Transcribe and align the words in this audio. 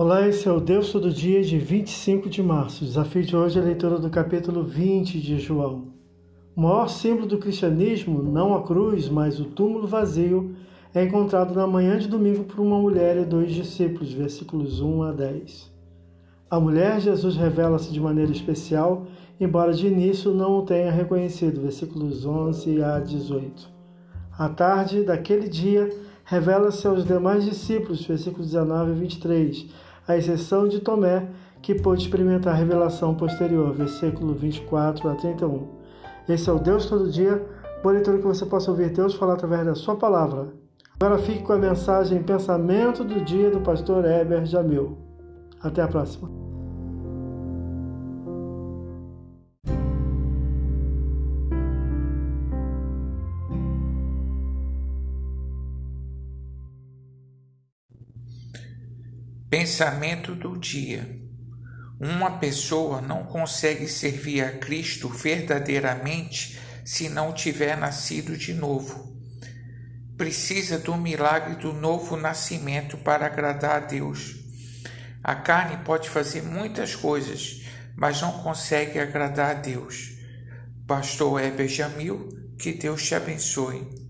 Olá, 0.00 0.28
esse 0.28 0.46
é 0.46 0.52
o 0.52 0.60
Deus 0.60 0.92
Todo 0.92 1.12
Dia 1.12 1.42
de 1.42 1.58
25 1.58 2.28
de 2.28 2.40
março. 2.40 2.84
O 2.84 2.86
desafio 2.86 3.24
de 3.24 3.34
hoje 3.34 3.58
é 3.58 3.62
a 3.62 3.64
leitura 3.64 3.98
do 3.98 4.08
capítulo 4.08 4.62
20 4.62 5.20
de 5.20 5.40
João. 5.40 5.88
O 6.54 6.60
maior 6.60 6.88
símbolo 6.88 7.26
do 7.26 7.36
cristianismo, 7.36 8.22
não 8.22 8.54
a 8.54 8.62
cruz, 8.62 9.08
mas 9.08 9.40
o 9.40 9.44
túmulo 9.46 9.88
vazio, 9.88 10.54
é 10.94 11.02
encontrado 11.02 11.52
na 11.52 11.66
manhã 11.66 11.98
de 11.98 12.06
domingo 12.06 12.44
por 12.44 12.60
uma 12.60 12.78
mulher 12.78 13.16
e 13.16 13.24
dois 13.24 13.50
discípulos, 13.50 14.12
versículos 14.12 14.80
1 14.80 15.02
a 15.02 15.10
10. 15.10 15.72
A 16.48 16.60
mulher, 16.60 17.00
Jesus 17.00 17.34
revela-se 17.36 17.92
de 17.92 17.98
maneira 17.98 18.30
especial, 18.30 19.04
embora 19.40 19.72
de 19.72 19.88
início 19.88 20.32
não 20.32 20.58
o 20.58 20.62
tenha 20.62 20.92
reconhecido, 20.92 21.60
versículos 21.60 22.24
11 22.24 22.84
a 22.84 23.00
18. 23.00 23.68
À 24.38 24.48
tarde 24.48 25.02
daquele 25.02 25.48
dia, 25.48 25.90
revela-se 26.28 26.86
aos 26.86 27.04
demais 27.06 27.42
discípulos, 27.42 28.04
versículos 28.04 28.50
19 28.50 28.92
e 28.92 28.94
23, 28.94 29.66
à 30.06 30.16
exceção 30.16 30.68
de 30.68 30.78
Tomé, 30.78 31.26
que 31.62 31.74
pôde 31.74 32.02
experimentar 32.02 32.54
a 32.54 32.56
revelação 32.56 33.14
posterior, 33.14 33.72
versículo 33.72 34.34
24 34.34 35.08
a 35.08 35.14
31. 35.14 35.66
Esse 36.28 36.50
é 36.50 36.52
o 36.52 36.58
Deus 36.58 36.84
todo 36.84 37.10
dia, 37.10 37.44
boa 37.82 37.94
leitura 37.94 38.18
que 38.18 38.26
você 38.26 38.44
possa 38.44 38.70
ouvir 38.70 38.90
Deus 38.90 39.14
falar 39.14 39.34
através 39.34 39.64
da 39.64 39.74
sua 39.74 39.96
palavra. 39.96 40.48
Agora 41.00 41.18
fique 41.18 41.42
com 41.42 41.54
a 41.54 41.58
mensagem 41.58 42.22
Pensamento 42.22 43.02
do 43.02 43.24
Dia 43.24 43.50
do 43.50 43.60
pastor 43.60 44.04
Heber 44.04 44.44
Jamil. 44.44 44.98
Até 45.62 45.80
a 45.80 45.88
próxima. 45.88 46.47
Pensamento 59.50 60.34
do 60.34 60.58
dia. 60.58 61.08
Uma 61.98 62.38
pessoa 62.38 63.00
não 63.00 63.24
consegue 63.24 63.88
servir 63.88 64.42
a 64.42 64.52
Cristo 64.58 65.08
verdadeiramente 65.08 66.60
se 66.84 67.08
não 67.08 67.32
tiver 67.32 67.74
nascido 67.74 68.36
de 68.36 68.52
novo. 68.52 69.16
Precisa 70.18 70.78
do 70.78 70.94
milagre 70.98 71.54
do 71.56 71.72
novo 71.72 72.14
nascimento 72.14 72.98
para 72.98 73.24
agradar 73.24 73.76
a 73.76 73.86
Deus. 73.86 74.36
A 75.24 75.34
carne 75.34 75.82
pode 75.82 76.10
fazer 76.10 76.42
muitas 76.42 76.94
coisas, 76.94 77.62
mas 77.96 78.20
não 78.20 78.42
consegue 78.42 78.98
agradar 78.98 79.52
a 79.52 79.60
Deus. 79.60 80.12
Pastor 80.86 81.42
Heber 81.42 81.68
Jamil, 81.68 82.28
que 82.58 82.74
Deus 82.74 83.02
te 83.02 83.14
abençoe. 83.14 84.07